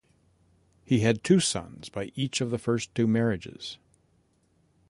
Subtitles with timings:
[0.83, 3.77] He had two sons by each of the first two marriages.